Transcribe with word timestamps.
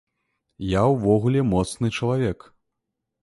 Я 0.69 0.81
ўвогуле 0.93 1.43
моцны 1.53 1.87
чалавек. 1.97 2.39